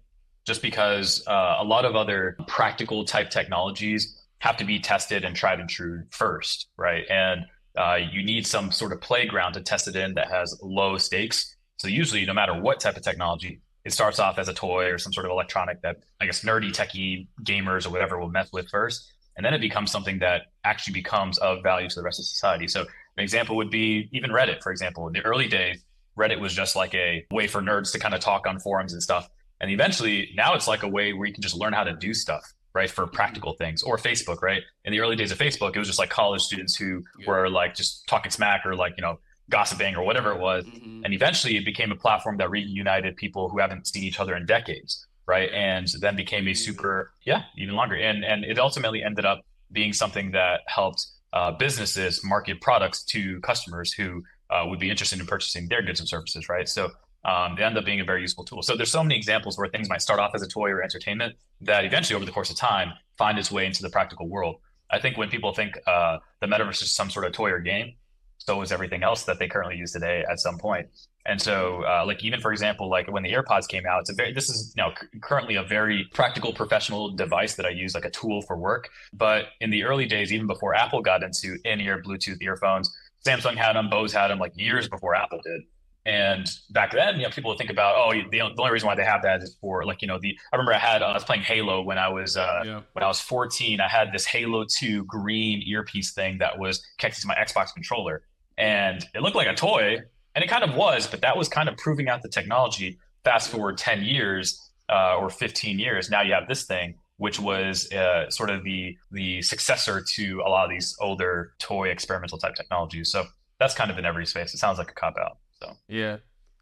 [0.46, 5.36] just because uh, a lot of other practical type technologies have to be tested and
[5.36, 7.04] tried and true first, right?
[7.10, 7.44] And
[7.76, 11.56] uh, you need some sort of playground to test it in that has low stakes.
[11.76, 14.98] So usually, no matter what type of technology, it starts off as a toy or
[14.98, 18.68] some sort of electronic that I guess nerdy techie gamers or whatever will mess with
[18.68, 19.12] first.
[19.36, 22.68] And then it becomes something that actually becomes of value to the rest of society.
[22.68, 25.06] So an example would be even Reddit, for example.
[25.06, 25.82] In the early days,
[26.18, 29.02] Reddit was just like a way for nerds to kind of talk on forums and
[29.02, 29.30] stuff.
[29.60, 32.14] And eventually now it's like a way where you can just learn how to do
[32.14, 32.90] stuff, right?
[32.90, 33.82] For practical things.
[33.82, 34.62] Or Facebook, right?
[34.84, 37.26] In the early days of Facebook, it was just like college students who yeah.
[37.28, 39.18] were like just talking smack or like, you know,
[39.50, 40.64] gossiping or whatever it was.
[40.64, 41.04] Mm-hmm.
[41.04, 44.46] And eventually it became a platform that reunited people who haven't seen each other in
[44.46, 45.06] decades.
[45.26, 45.50] Right.
[45.52, 47.94] And then became a super, yeah, even longer.
[47.94, 53.40] And and it ultimately ended up being something that helped uh, businesses market products to
[53.42, 56.48] customers who uh, would be interested in purchasing their goods and services.
[56.48, 56.68] Right.
[56.68, 56.90] So
[57.24, 58.62] um, they end up being a very useful tool.
[58.62, 61.36] So there's so many examples where things might start off as a toy or entertainment
[61.60, 64.56] that eventually over the course of time find its way into the practical world.
[64.90, 67.94] I think when people think uh, the metaverse is some sort of toy or game,
[68.38, 70.88] so is everything else that they currently use today at some point.
[71.26, 74.14] And so, uh, like even for example, like when the AirPods came out, it's a
[74.14, 77.94] very this is you now c- currently a very practical professional device that I use
[77.94, 78.88] like a tool for work.
[79.12, 82.90] But in the early days, even before Apple got into in-ear Bluetooth earphones,
[83.26, 85.60] Samsung had them, Bose had them, like years before Apple did.
[86.06, 88.94] And back then, you know, people would think about, oh, the, the only reason why
[88.94, 90.36] they have that is for like, you know, the.
[90.50, 92.80] I remember I had uh, I was playing Halo when I was uh, yeah.
[92.92, 93.80] when I was 14.
[93.80, 98.22] I had this Halo 2 green earpiece thing that was connected to my Xbox controller,
[98.56, 99.98] and it looked like a toy,
[100.34, 102.98] and it kind of was, but that was kind of proving out the technology.
[103.22, 107.92] Fast forward 10 years uh, or 15 years, now you have this thing, which was
[107.92, 112.54] uh, sort of the the successor to a lot of these older toy experimental type
[112.54, 113.12] technologies.
[113.12, 113.26] So
[113.58, 114.54] that's kind of in every space.
[114.54, 115.36] It sounds like a cop out.
[115.62, 116.18] So yeah,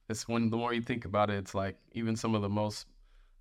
[0.09, 2.87] it's when the more you think about it, it's like even some of the most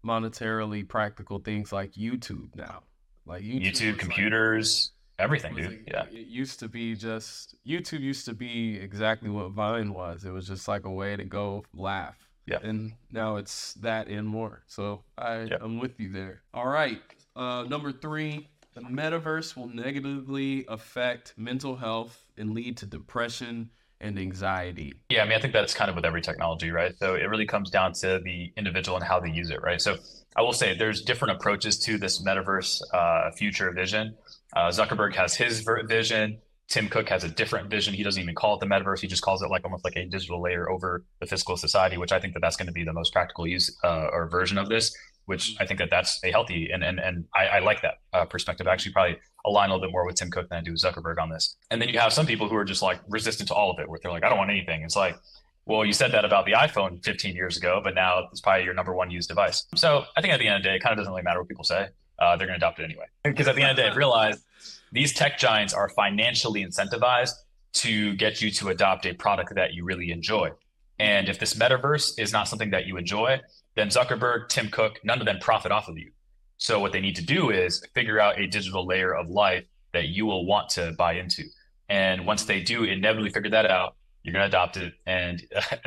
[0.06, 2.84] monetarily practical things like YouTube now,
[3.26, 4.92] like YouTube, YouTube computers.
[5.18, 5.66] Like, everything, dude.
[5.66, 6.04] Like, yeah.
[6.12, 10.26] It used to be just YouTube used to be exactly what Vine was.
[10.26, 12.16] It was just like a way to go laugh.
[12.46, 12.60] Yeah.
[12.62, 14.64] And now it's that and more.
[14.68, 15.58] So I yeah.
[15.60, 16.44] I'm with you there.
[16.54, 17.02] All right.
[17.36, 23.70] Uh, number three, the metaverse will negatively affect mental health and lead to depression
[24.02, 24.94] and anxiety.
[25.10, 26.94] Yeah, I mean, I think that's kind of with every technology, right?
[26.98, 29.82] So it really comes down to the individual and how they use it, right?
[29.82, 29.98] So
[30.36, 34.16] I will say there's different approaches to this metaverse uh, future vision.
[34.56, 36.40] Uh, Zuckerberg has his vision.
[36.70, 37.94] Tim Cook has a different vision.
[37.94, 39.00] He doesn't even call it the metaverse.
[39.00, 42.12] He just calls it like almost like a digital layer over the physical society, which
[42.12, 44.70] I think that that's going to be the most practical use uh, or version of
[44.70, 44.96] this.
[45.26, 48.24] Which I think that that's a healthy and and and I, I like that uh,
[48.26, 48.66] perspective.
[48.66, 51.20] Actually probably align a little bit more with Tim Cook than I do with Zuckerberg
[51.20, 51.56] on this.
[51.72, 53.90] And then you have some people who are just like resistant to all of it,
[53.90, 54.84] where they're like, I don't want anything.
[54.84, 55.18] It's like,
[55.66, 58.74] well, you said that about the iPhone 15 years ago, but now it's probably your
[58.74, 59.66] number one used device.
[59.76, 61.40] So I think at the end of the day, it kind of doesn't really matter
[61.40, 61.90] what people say.
[62.20, 63.06] Uh, they're going to adopt it anyway.
[63.24, 64.44] Because at the end of the day, I've realized
[64.92, 67.34] these tech giants are financially incentivized
[67.74, 70.52] to get you to adopt a product that you really enjoy.
[71.00, 73.42] And if this metaverse is not something that you enjoy,
[73.76, 76.12] then Zuckerberg, Tim Cook, none of them profit off of you.
[76.58, 80.10] So what they need to do is figure out a digital layer of life that
[80.10, 81.44] you will want to buy into.
[81.90, 85.42] And once they do inevitably figure that out, you're going to adopt it and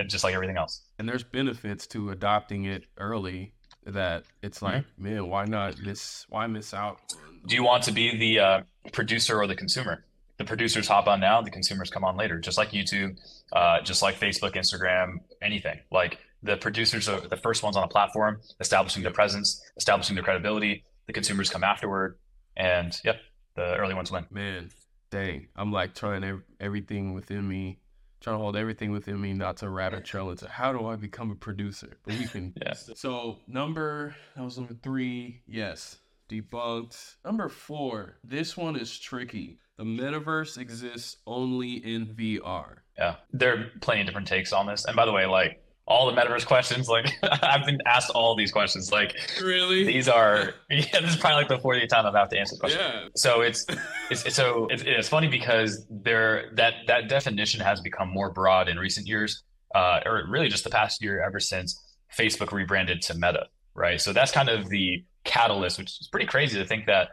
[0.07, 0.83] just like everything else.
[0.99, 3.53] And there's benefits to adopting it early
[3.85, 5.05] that it's like, mm-hmm.
[5.05, 7.01] man, why not miss why miss out
[7.47, 8.61] do you want to be the uh,
[8.93, 10.05] producer or the consumer?
[10.39, 13.19] The producers hop on now, the consumers come on later, just like YouTube,
[13.53, 15.79] uh, just like Facebook, Instagram, anything.
[15.91, 20.25] Like the producers are the first ones on a platform, establishing their presence, establishing their
[20.25, 20.85] credibility.
[21.07, 22.19] The consumers come afterward,
[22.57, 23.21] and yep,
[23.57, 24.27] the early ones win.
[24.31, 24.71] Man,
[25.11, 27.79] dang, I'm like trying everything within me,
[28.21, 31.31] trying to hold everything within me not to rabbit trail into how do I become
[31.31, 31.99] a producer.
[32.05, 32.55] But we can.
[32.63, 32.75] yeah.
[32.75, 35.43] So number that was number three.
[35.47, 35.99] Yes,
[36.31, 37.17] debunked.
[37.25, 39.59] Number four, this one is tricky.
[39.77, 42.77] The metaverse exists only in VR.
[42.99, 44.85] Yeah, there are plenty of different takes on this.
[44.85, 48.53] And by the way, like all the metaverse questions, like I've been asked all these
[48.53, 48.91] questions.
[48.91, 49.85] Like, really?
[49.85, 51.01] These are yeah.
[51.01, 52.81] This is probably like the 40th time I've had to answer the question.
[52.81, 53.09] Yeah.
[53.17, 53.67] So it's
[54.11, 58.79] it's so it's, it's funny because there that that definition has become more broad in
[58.79, 59.43] recent years,
[59.75, 61.79] uh, or really just the past year ever since
[62.17, 64.01] Facebook rebranded to Meta right?
[64.01, 67.09] So that's kind of the catalyst, which is pretty crazy to think that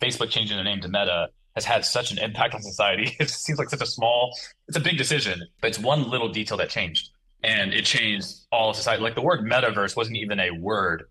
[0.00, 3.16] Facebook changing the name to Meta has had such an impact on society.
[3.20, 4.36] It seems like such a small,
[4.68, 7.10] it's a big decision, but it's one little detail that changed.
[7.42, 9.02] And it changed all of society.
[9.02, 11.04] Like the word metaverse wasn't even a word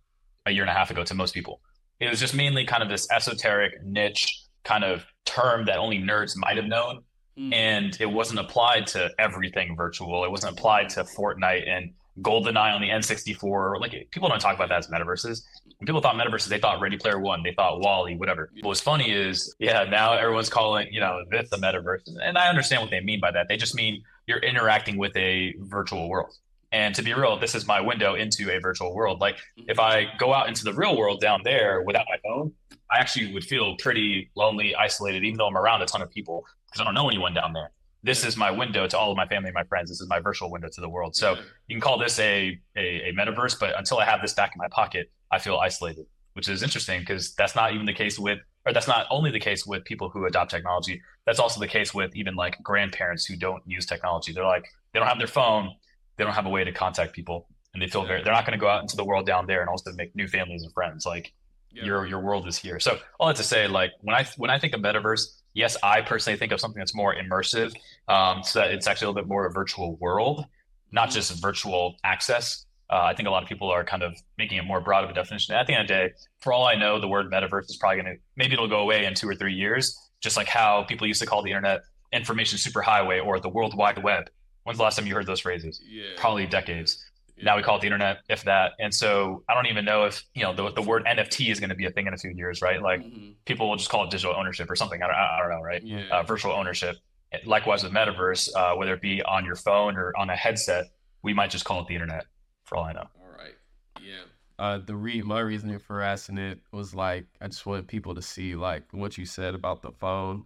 [0.46, 1.62] a year and a half ago to most people.
[2.00, 6.36] It was just mainly kind of this esoteric niche kind of term that only nerds
[6.36, 7.04] might have known.
[7.38, 7.54] Mm.
[7.54, 10.24] And it wasn't applied to everything virtual.
[10.26, 13.80] It wasn't applied to Fortnite and GoldenEye on the N64.
[13.80, 15.44] Like people don't talk about that as metaverses.
[15.78, 18.50] When people thought metaverses, they thought Ready Player One, they thought WALL-E, whatever.
[18.62, 22.10] What was funny is, yeah, now everyone's calling, you know, this the metaverse.
[22.22, 23.48] And I understand what they mean by that.
[23.48, 26.34] They just mean you're interacting with a virtual world.
[26.72, 29.22] And to be real, this is my window into a virtual world.
[29.22, 32.52] Like if I go out into the real world down there without my phone,
[32.92, 36.46] I actually would feel pretty lonely, isolated, even though I'm around a ton of people
[36.68, 37.72] because I don't know anyone down there
[38.08, 39.90] this is my window to all of my family my friends.
[39.90, 41.16] This is my virtual window to the world.
[41.16, 41.36] So
[41.68, 44.60] you can call this a, a, a metaverse, but until I have this back in
[44.60, 48.40] my pocket, I feel isolated, which is interesting because that's not even the case with,
[48.68, 51.02] or that's not only the case with people who adopt technology.
[51.26, 54.34] That's also the case with even like grandparents who don't use technology.
[54.34, 55.74] They're like they don't have their phone,
[56.18, 58.22] they don't have a way to contact people, and they feel very.
[58.24, 60.28] They're not going to go out into the world down there and also make new
[60.28, 61.06] families and friends.
[61.06, 61.34] Like
[61.72, 61.86] yeah.
[61.86, 62.80] your your world is here.
[62.80, 66.02] So all that to say, like when I when I think of metaverse, yes, I
[66.02, 67.74] personally think of something that's more immersive,
[68.10, 70.46] um, so that it's actually a little bit more a virtual world,
[70.92, 72.66] not just virtual access.
[72.90, 75.10] Uh, I think a lot of people are kind of making it more broad of
[75.10, 75.56] a definition.
[75.56, 78.02] At the end of the day, for all I know, the word metaverse is probably
[78.02, 81.06] going to maybe it'll go away in two or three years, just like how people
[81.06, 81.82] used to call the internet
[82.14, 84.30] information superhighway or the world wide web.
[84.64, 85.82] When's the last time you heard those phrases?
[85.86, 86.04] Yeah.
[86.18, 87.04] Probably decades.
[87.42, 88.72] Now we call it the internet, if that.
[88.80, 91.70] And so I don't even know if you know the, the word NFT is going
[91.70, 92.82] to be a thing in a few years, right?
[92.82, 93.32] Like mm-hmm.
[93.46, 95.02] people will just call it digital ownership or something.
[95.02, 95.84] I don't, I don't know, right?
[95.84, 96.06] Yeah.
[96.12, 96.98] Uh, virtual ownership.
[97.46, 100.88] Likewise with metaverse, uh, whether it be on your phone or on a headset,
[101.22, 102.26] we might just call it the internet,
[102.68, 103.08] for all I know.
[103.20, 103.56] All right.
[104.02, 104.24] Yeah.
[104.60, 108.22] Uh, the re my reasoning for asking it was like I just wanted people to
[108.22, 110.46] see like what you said about the phone,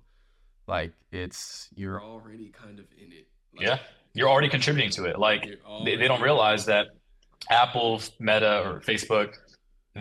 [0.67, 3.27] like it's you're already kind of in it.
[3.55, 3.79] Like, yeah
[4.13, 5.19] you're already contributing to it.
[5.19, 5.47] Like
[5.85, 6.87] they, they don't realize that
[7.49, 9.35] Apple, Meta, or Facebook,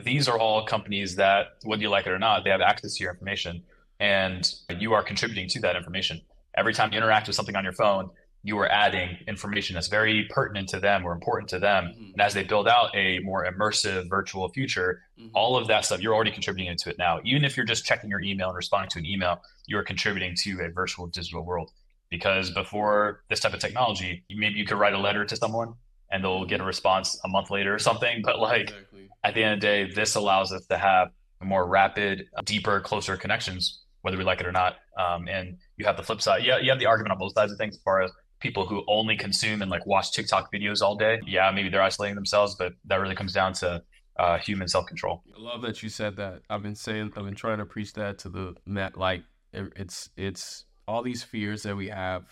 [0.05, 3.05] these are all companies that, whether you like it or not, they have access to
[3.05, 3.63] your information
[3.99, 6.21] and you are contributing to that information.
[6.57, 8.11] Every time you interact with something on your phone,
[8.43, 11.87] you are adding information that's very pertinent to them or important to them.
[11.87, 12.13] Mm-hmm.
[12.13, 15.29] And as they build out a more immersive virtual future, mm-hmm.
[15.35, 17.21] all of that stuff, you're already contributing into it now.
[17.25, 20.35] Even if you're just checking your email and responding to an email, you are contributing
[20.37, 21.71] to a virtual digital world
[22.11, 25.75] because before this type of technology, maybe you could write a letter to someone
[26.11, 28.23] and they'll get a response a month later or something.
[28.25, 29.09] But like exactly.
[29.23, 31.11] at the end of the day, this allows us to have
[31.43, 34.77] more rapid, deeper, closer connections, whether we like it or not.
[34.99, 36.43] Um, and you have the flip side.
[36.45, 38.83] Yeah, you have the argument on both sides of things as far as people who
[38.89, 41.21] only consume and like watch TikTok videos all day.
[41.27, 43.83] Yeah, maybe they're isolating themselves, but that really comes down to
[44.19, 45.23] uh, human self control.
[45.37, 46.43] I love that you said that.
[46.51, 48.97] I've been saying, I've been trying to preach that to the net.
[48.97, 49.23] Like
[49.53, 52.25] it's it's all these fears that we have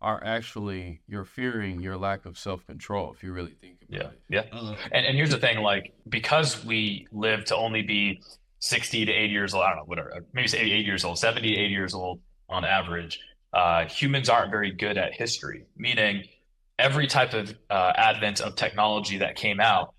[0.00, 4.38] are actually you're fearing your lack of self control if you really think about yeah,
[4.38, 4.48] it.
[4.52, 4.58] Yeah.
[4.58, 8.20] Uh, and and here's the thing, like because we live to only be
[8.60, 11.56] 60 to 80 years old, I don't know, whatever, maybe say 80 years old, 70
[11.56, 13.20] 80 years old on average,
[13.52, 16.24] uh, humans aren't very good at history, meaning
[16.78, 19.94] every type of uh, advent of technology that came out,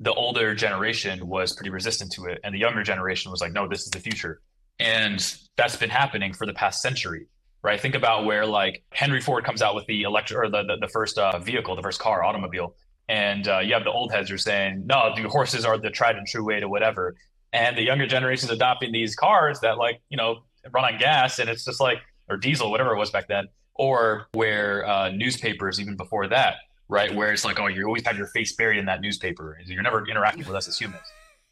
[0.00, 2.40] the older generation was pretty resistant to it.
[2.42, 4.40] And the younger generation was like, no, this is the future.
[4.80, 5.20] And
[5.56, 7.28] that's been happening for the past century
[7.64, 7.80] right?
[7.80, 10.88] Think about where like Henry Ford comes out with the electric or the the, the
[10.88, 12.76] first uh, vehicle, the first car, automobile,
[13.08, 16.16] and uh, you have the old heads are saying, no, the horses are the tried
[16.16, 17.16] and true way to whatever,
[17.52, 21.48] and the younger generations adopting these cars that like you know run on gas, and
[21.48, 25.96] it's just like or diesel, whatever it was back then, or where uh, newspapers even
[25.96, 26.56] before that,
[26.88, 27.14] right?
[27.14, 30.06] Where it's like, oh, you always have your face buried in that newspaper, you're never
[30.06, 31.04] interacting with us as humans.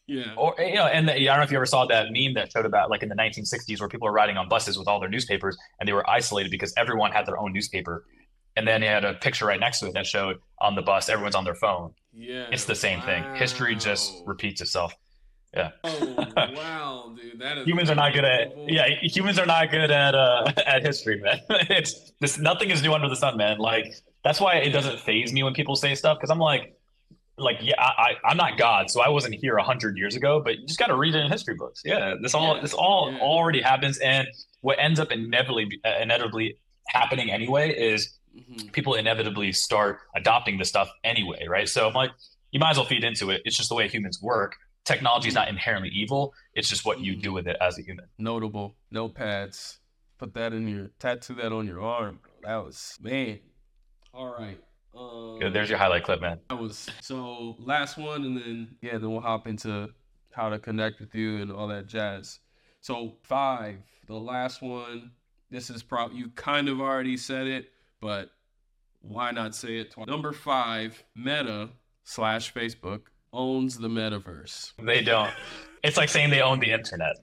[0.06, 0.34] Yeah.
[0.36, 2.52] Or you know, and the, I don't know if you ever saw that meme that
[2.52, 5.08] showed about like in the 1960s where people were riding on buses with all their
[5.08, 8.04] newspapers and they were isolated because everyone had their own newspaper.
[8.56, 11.08] And then they had a picture right next to it that showed on the bus
[11.08, 11.94] everyone's on their phone.
[12.12, 12.48] Yeah.
[12.50, 13.06] It's the same wow.
[13.06, 13.34] thing.
[13.36, 14.94] History just repeats itself.
[15.54, 15.70] Yeah.
[15.84, 18.86] Oh wow, dude, that is humans are not good at yeah.
[19.02, 21.40] Humans are not good at uh at history, man.
[21.50, 23.58] it's this nothing is new under the sun, man.
[23.58, 26.74] Like that's why it doesn't faze me when people say stuff because I'm like,
[27.38, 30.40] like yeah I, I am not god so i wasn't here a 100 years ago
[30.40, 32.62] but you just got to read it in history books yeah this all yeah.
[32.62, 33.18] this all yeah.
[33.20, 34.28] already happens and
[34.60, 36.56] what ends up inevitably inevitably
[36.88, 38.68] happening anyway is mm-hmm.
[38.68, 42.10] people inevitably start adopting the stuff anyway right so i'm like
[42.50, 45.34] you might as well feed into it it's just the way humans work technology is
[45.34, 47.34] not inherently evil it's just what you do mm-hmm.
[47.34, 49.78] with it as a human notable notepads
[50.18, 53.38] put that in your tattoo that on your arm that was man
[54.12, 54.58] all right
[54.94, 55.52] um, Good.
[55.52, 56.38] There's your highlight clip, man.
[56.50, 59.88] That was so last one, and then yeah, then we'll hop into
[60.32, 62.40] how to connect with you and all that jazz.
[62.80, 65.12] So five, the last one.
[65.50, 68.30] This is probably you kind of already said it, but
[69.02, 70.06] why not say it twice?
[70.06, 71.68] Number five, Meta
[72.04, 74.72] slash Facebook owns the metaverse.
[74.82, 75.30] They don't.
[75.82, 77.16] It's like saying they own the internet.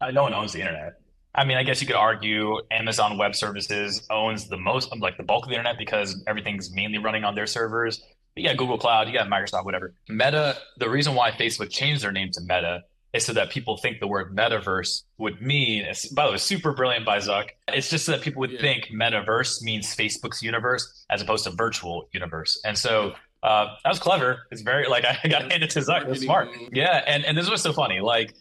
[0.00, 1.00] Uh, no one owns the internet.
[1.34, 5.22] I mean, I guess you could argue Amazon Web Services owns the most, like the
[5.22, 8.02] bulk of the internet because everything's mainly running on their servers.
[8.34, 9.94] But yeah, Google Cloud, you got Microsoft, whatever.
[10.08, 12.82] Meta, the reason why Facebook changed their name to Meta
[13.12, 17.06] is so that people think the word metaverse would mean, by the way, super brilliant
[17.06, 17.48] by Zuck.
[17.68, 18.60] It's just so that people would yeah.
[18.60, 22.60] think metaverse means Facebook's universe as opposed to virtual universe.
[22.64, 24.46] And so uh, that was clever.
[24.50, 26.02] It's very, like, I got to hand it to Zuck.
[26.02, 26.48] It was smart.
[26.72, 27.02] Yeah.
[27.06, 28.00] And, and this was so funny.
[28.00, 28.34] Like,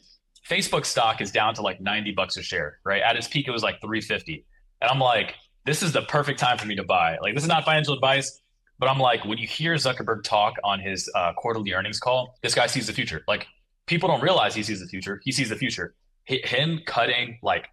[0.49, 3.01] Facebook stock is down to like 90 bucks a share, right?
[3.01, 4.45] At its peak, it was like 350.
[4.81, 7.17] And I'm like, this is the perfect time for me to buy.
[7.21, 8.41] Like, this is not financial advice,
[8.79, 12.55] but I'm like, when you hear Zuckerberg talk on his uh, quarterly earnings call, this
[12.55, 13.23] guy sees the future.
[13.27, 13.45] Like,
[13.87, 15.19] people don't realize he sees the future.
[15.23, 15.95] He sees the future.
[16.27, 17.67] H- him cutting like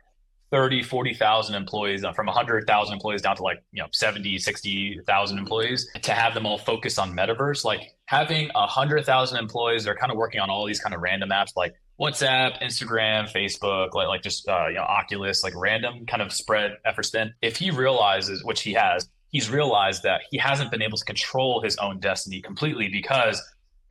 [0.54, 5.90] 30, 40,000 employees uh, from 100,000 employees down to like, you know, 70, 60,000 employees
[6.00, 7.64] to have them all focus on metaverse.
[7.64, 11.56] Like having 100,000 employees, they're kind of working on all these kind of random apps
[11.56, 16.32] like WhatsApp, Instagram, Facebook, like, like just, uh, you know, Oculus, like random kind of
[16.32, 17.10] spread efforts.
[17.10, 21.04] Then if he realizes, which he has, he's realized that he hasn't been able to
[21.04, 23.42] control his own destiny completely because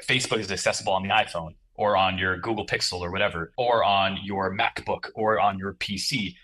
[0.01, 4.17] Facebook is accessible on the iPhone or on your Google Pixel or whatever, or on
[4.23, 6.35] your MacBook or on your PC.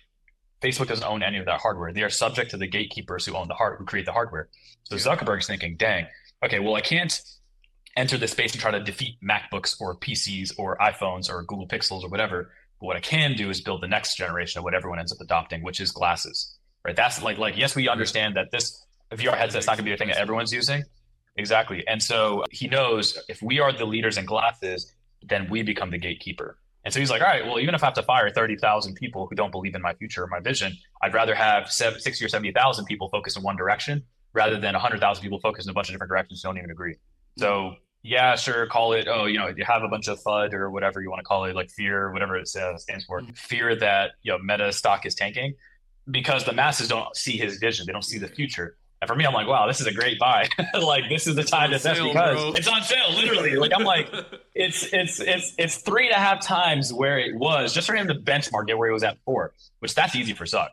[0.62, 1.94] Facebook doesn't own any of that hardware.
[1.94, 4.50] They are subject to the gatekeepers who own the heart, who create the hardware.
[4.84, 5.02] So yeah.
[5.02, 6.08] Zuckerberg's thinking, dang,
[6.44, 7.22] okay, well, I can't
[7.96, 12.04] enter this space and try to defeat MacBooks or PCs or iPhones or Google Pixels
[12.04, 12.52] or whatever.
[12.80, 15.20] But what I can do is build the next generation of what everyone ends up
[15.22, 16.56] adopting, which is glasses.
[16.86, 16.96] Right.
[16.96, 20.08] That's like like yes, we understand that this VR headset's not gonna be a thing
[20.08, 20.84] that everyone's using.
[21.36, 21.86] Exactly.
[21.88, 25.98] And so he knows if we are the leaders in glasses, then we become the
[25.98, 26.58] gatekeeper.
[26.86, 29.28] And so he's like, all right, well, even if I have to fire 30,000 people
[29.28, 32.86] who don't believe in my future or my vision, I'd rather have 60 or 70,000
[32.86, 36.10] people focus in one direction rather than 100,000 people focus in a bunch of different
[36.10, 36.96] directions who don't even agree.
[37.38, 40.72] So, yeah, sure, call it, oh, you know, you have a bunch of FUD or
[40.72, 43.32] whatever you want to call it, like fear, whatever it says, stands for, mm-hmm.
[43.34, 45.54] fear that, you know, meta stock is tanking
[46.10, 47.86] because the masses don't see his vision.
[47.86, 48.78] They don't see the future.
[49.02, 50.50] And for me, I'm like, wow, this is a great buy.
[50.82, 52.54] like this is the time to invest because bro.
[52.54, 53.56] it's on sale, literally.
[53.56, 54.12] like I'm like,
[54.56, 58.08] it's it's it's it's three and a half times where it was just for him
[58.08, 60.70] to benchmark it where he was at before, which that's easy for Zuck.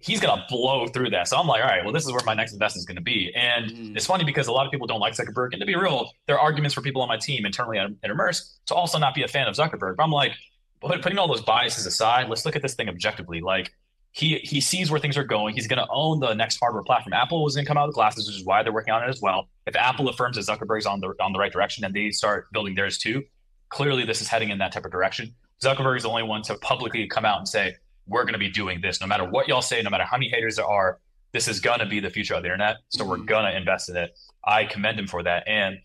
[0.00, 1.28] He's gonna blow through that.
[1.28, 3.32] So I'm like, all right, well, this is where my next investment is gonna be.
[3.34, 3.96] And mm.
[3.96, 5.52] it's funny because a lot of people don't like Zuckerberg.
[5.52, 8.10] And to be real, there are arguments for people on my team internally at, at
[8.10, 9.96] Immersed to also not be a fan of Zuckerberg.
[9.96, 10.32] But I'm like,
[10.80, 13.40] putting all those biases aside, let's look at this thing objectively.
[13.40, 13.72] Like
[14.12, 15.54] he he sees where things are going.
[15.54, 17.12] He's going to own the next hardware platform.
[17.12, 19.08] Apple was going to come out with glasses, which is why they're working on it
[19.08, 19.48] as well.
[19.66, 22.74] If Apple affirms that Zuckerberg's on the on the right direction and they start building
[22.74, 23.22] theirs too,
[23.68, 25.34] clearly this is heading in that type of direction.
[25.62, 28.50] Zuckerberg is the only one to publicly come out and say we're going to be
[28.50, 30.98] doing this, no matter what y'all say, no matter how many haters there are.
[31.32, 33.10] This is going to be the future of the internet, so mm-hmm.
[33.10, 34.18] we're going to invest in it.
[34.44, 35.78] I commend him for that, and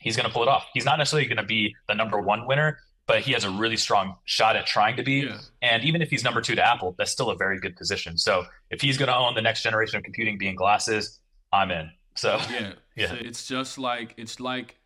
[0.00, 0.66] he's going to pull it off.
[0.72, 3.76] He's not necessarily going to be the number one winner, but he has a really
[3.76, 5.20] strong shot at trying to be.
[5.20, 5.38] Yeah.
[5.62, 8.18] And even if he's number two to Apple, that's still a very good position.
[8.18, 11.20] So if he's going to own the next generation of computing being glasses,
[11.52, 11.90] I'm in.
[12.16, 13.10] So yeah, yeah.
[13.10, 14.76] So it's just like it's like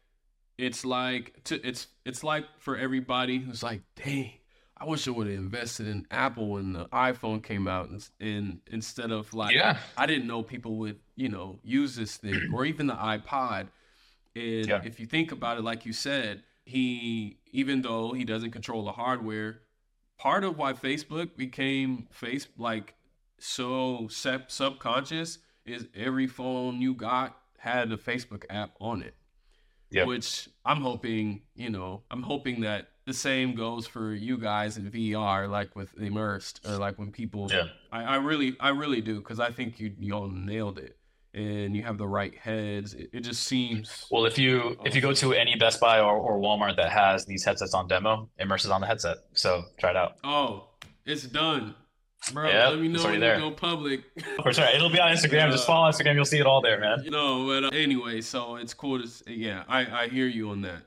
[0.59, 4.33] it's like to, it's it's like for everybody who's like, dang,
[4.77, 8.61] I wish I would have invested in Apple when the iPhone came out, and, and
[8.71, 9.79] instead of like, yeah.
[9.97, 13.69] I didn't know people would you know use this thing or even the iPod.
[14.37, 14.81] And yeah.
[14.85, 18.93] if you think about it, like you said, he even though he doesn't control the
[18.93, 19.61] hardware,
[20.19, 22.95] part of why Facebook became face like
[23.39, 29.15] so sub- subconscious is every phone you got had a Facebook app on it.
[29.91, 30.05] Yeah.
[30.05, 34.89] Which I'm hoping, you know, I'm hoping that the same goes for you guys in
[34.89, 37.49] VR, like with immersed, or like when people.
[37.51, 37.65] Yeah.
[37.91, 40.97] I, I really, I really do, because I think you y'all nailed it
[41.35, 42.95] and you have the right heads.
[42.95, 44.27] It, it just seems well.
[44.27, 47.45] If you if you go to any Best Buy or, or Walmart that has these
[47.45, 49.19] headsets on demo, immerses on the headset.
[49.35, 50.17] So try it out.
[50.25, 50.69] Oh,
[51.05, 51.75] it's done.
[52.33, 54.03] Bro, yep, let me know when you go public.
[54.43, 54.67] For sure.
[54.75, 55.49] It'll be on Instagram.
[55.49, 56.15] Uh, Just follow Instagram.
[56.15, 57.03] You'll see it all there, man.
[57.03, 60.61] You know, but uh, anyway, so it's cool to yeah, I, I hear you on
[60.63, 60.83] that.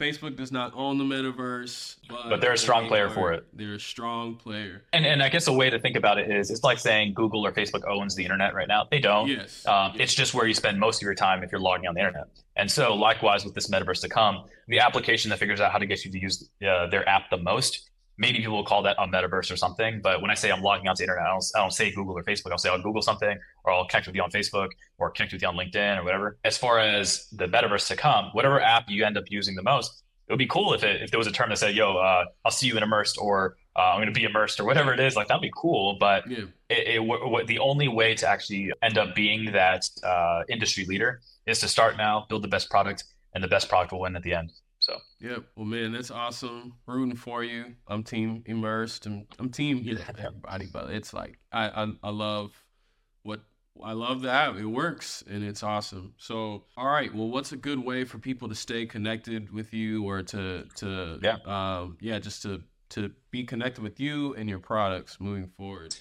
[0.00, 3.32] Facebook does not own the metaverse, but, but they're a strong they player are, for
[3.32, 3.46] it.
[3.52, 4.82] They're a strong player.
[4.94, 7.46] And and I guess a way to think about it is it's like saying Google
[7.46, 8.86] or Facebook owns the internet right now.
[8.90, 9.28] They don't.
[9.28, 9.66] Yes.
[9.66, 10.04] Um, yes.
[10.04, 12.28] It's just where you spend most of your time if you're logging on the internet.
[12.56, 15.86] And so likewise with this metaverse to come, the application that figures out how to
[15.86, 17.89] get you to use uh, their app the most
[18.20, 20.00] maybe people will call that a metaverse or something.
[20.02, 22.16] But when I say I'm logging onto the internet, I don't, I don't say Google
[22.16, 22.52] or Facebook.
[22.52, 24.68] I'll say I'll Google something or I'll connect with you on Facebook
[24.98, 26.38] or connect with you on LinkedIn or whatever.
[26.44, 30.02] As far as the metaverse to come, whatever app you end up using the most,
[30.28, 32.24] it would be cool if it if there was a term that said, "Yo, uh,
[32.44, 35.00] I'll see you in immersed," or uh, "I'm going to be immersed," or whatever it
[35.00, 35.16] is.
[35.16, 35.96] Like that'd be cool.
[35.98, 36.44] But yeah.
[36.68, 40.84] it, it w- w- the only way to actually end up being that uh, industry
[40.84, 43.02] leader is to start now, build the best product,
[43.34, 44.52] and the best product will win at the end.
[44.80, 45.44] So yep.
[45.56, 46.74] well, man, that's awesome.
[46.86, 47.74] Rooting for you.
[47.86, 50.68] I'm team immersed, and I'm team yeah, everybody.
[50.72, 52.52] But it's like I, I I love
[53.22, 53.40] what
[53.82, 56.14] I love that it works and it's awesome.
[56.18, 60.04] So, all right, well, what's a good way for people to stay connected with you
[60.04, 64.58] or to to yeah um, yeah just to to be connected with you and your
[64.58, 65.94] products moving forward?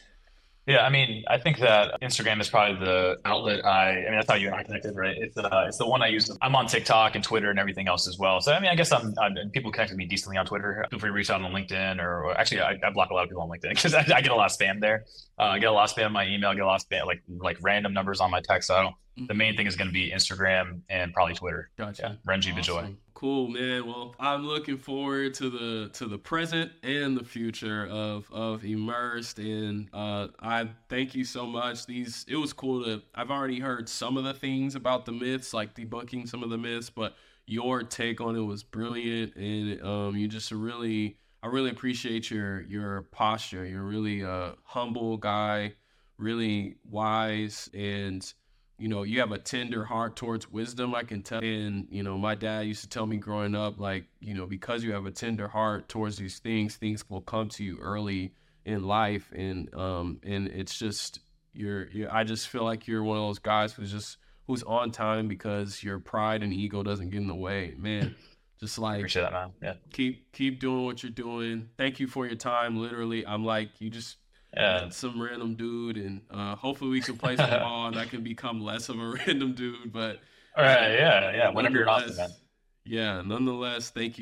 [0.69, 3.65] Yeah, I mean, I think that Instagram is probably the outlet.
[3.65, 5.17] I, I mean, that's how you and I connected, right?
[5.17, 6.29] It's uh, it's the one I use.
[6.43, 8.39] I'm on TikTok and Twitter and everything else as well.
[8.39, 10.85] So I mean, I guess I'm, I'm people connect with me decently on Twitter.
[10.91, 13.23] Feel free to reach out on LinkedIn, or, or actually, I, I, block a lot
[13.23, 15.05] of people on LinkedIn because I, I, get a lot of spam there.
[15.39, 16.51] Uh, I get a lot of spam on my email.
[16.51, 18.67] I get a lot of spam like like random numbers on my text.
[18.67, 18.95] So I don't
[19.27, 21.69] the main thing is going to be Instagram and probably Twitter.
[21.77, 22.19] Gotcha.
[22.25, 22.97] Yeah, Renji awesome.
[23.19, 23.85] Cool, man.
[23.85, 29.39] Well, I'm looking forward to the to the present and the future of of immersed,
[29.39, 31.85] and uh, I thank you so much.
[31.85, 33.01] These it was cool to.
[33.13, 36.57] I've already heard some of the things about the myths, like debunking some of the
[36.57, 37.13] myths, but
[37.45, 41.17] your take on it was brilliant, and um, you just really.
[41.43, 43.65] I really appreciate your your posture.
[43.65, 45.73] You're really a humble guy,
[46.17, 48.33] really wise, and
[48.79, 51.39] you know, you have a tender heart towards wisdom, I can tell.
[51.39, 54.83] And, you know, my dad used to tell me growing up, like, you know, because
[54.83, 58.33] you have a tender heart towards these things, things will come to you early
[58.65, 59.31] in life.
[59.35, 61.19] And, um, and it's just,
[61.53, 64.17] you're, you're I just feel like you're one of those guys who's just,
[64.47, 68.15] who's on time because your pride and ego doesn't get in the way, man.
[68.59, 69.51] Just like appreciate that, man.
[69.61, 69.73] Yeah.
[69.93, 71.69] Keep keep doing what you're doing.
[71.77, 72.75] Thank you for your time.
[72.75, 74.17] Literally, I'm like you just
[74.55, 74.89] yeah.
[74.89, 78.61] some random dude, and uh, hopefully we can play some ball, and I can become
[78.61, 79.91] less of a random dude.
[79.91, 80.19] But
[80.57, 81.49] all right, yeah, yeah.
[81.49, 82.29] Whenever you're off, man.
[82.85, 83.21] Yeah.
[83.23, 84.17] Nonetheless, thank you.